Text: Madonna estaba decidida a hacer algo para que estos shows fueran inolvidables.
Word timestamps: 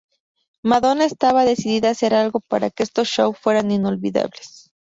Madonna 0.63 1.05
estaba 1.05 1.45
decidida 1.45 1.89
a 1.89 1.91
hacer 1.91 2.15
algo 2.15 2.39
para 2.39 2.71
que 2.71 2.81
estos 2.81 3.07
shows 3.07 3.37
fueran 3.37 3.69
inolvidables. 3.69 4.71